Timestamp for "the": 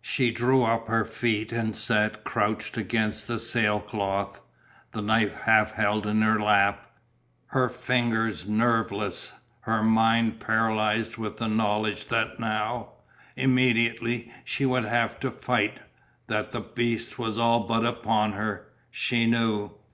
3.26-3.38, 4.92-5.02, 11.36-11.48, 16.52-16.60